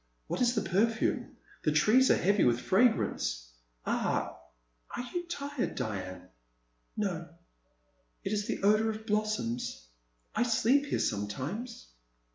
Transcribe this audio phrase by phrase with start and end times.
[0.25, 1.37] What is the perfume?
[1.63, 3.51] The trees are heavy with fragrance.
[3.85, 4.35] Ah!—
[4.97, 6.27] are you tired, Diane?"
[6.97, 7.29] No—
[8.23, 9.85] it is the odour of blossoms;
[10.33, 11.89] I sleep here sometimes."